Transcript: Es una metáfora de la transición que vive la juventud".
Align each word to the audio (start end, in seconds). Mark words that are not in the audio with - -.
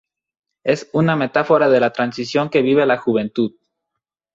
Es 0.63 0.89
una 0.93 1.15
metáfora 1.15 1.69
de 1.69 1.79
la 1.79 1.93
transición 1.93 2.49
que 2.49 2.63
vive 2.63 2.87
la 2.87 2.97
juventud". 2.97 3.51